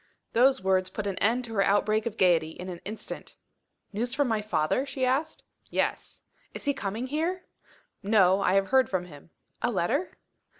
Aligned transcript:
Those 0.33 0.63
words 0.63 0.89
put 0.89 1.05
an 1.05 1.19
end 1.19 1.45
to 1.45 1.53
her 1.53 1.61
outbreak 1.61 2.07
of 2.07 2.17
gaiety, 2.17 2.49
in 2.53 2.69
an 2.69 2.81
instant. 2.85 3.35
"News 3.93 4.15
from 4.15 4.27
my 4.29 4.41
father?" 4.41 4.83
she 4.83 5.05
asked. 5.05 5.43
"Yes." 5.69 6.21
"Is 6.55 6.65
he 6.65 6.73
coming 6.73 7.05
here?" 7.05 7.43
"No; 8.01 8.41
I 8.41 8.53
have 8.55 8.69
heard 8.69 8.89
from 8.89 9.05
him." 9.05 9.29
"A 9.61 9.69
letter?" 9.69 10.17